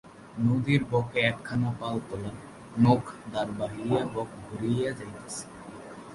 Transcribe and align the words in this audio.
নদীর 0.39 0.81
বঁকে 0.91 1.19
একখানা 1.21 1.69
পাল-তোলা 1.79 2.31
নৌক 2.77 3.05
দাঁড় 3.31 3.51
বাহিয়া 3.59 4.01
বঁক 4.13 4.29
ঘুরিয়া 4.45 4.89
যাইতেছে। 4.91 5.43